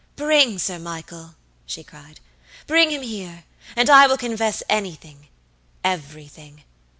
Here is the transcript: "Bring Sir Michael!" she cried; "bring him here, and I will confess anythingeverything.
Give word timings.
"Bring 0.15 0.57
Sir 0.57 0.79
Michael!" 0.79 1.35
she 1.67 1.83
cried; 1.83 2.19
"bring 2.65 2.89
him 2.89 3.03
here, 3.03 3.43
and 3.75 3.87
I 3.87 4.07
will 4.07 4.17
confess 4.17 4.63
anythingeverything. 4.67 6.63